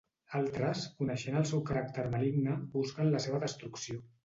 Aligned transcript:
Altres, 0.37 0.81
coneixent 1.01 1.37
el 1.41 1.45
seu 1.51 1.61
caràcter 1.69 2.07
maligne, 2.15 2.57
busquen 2.79 3.15
la 3.17 3.23
seva 3.29 3.45
destrucció. 3.47 4.05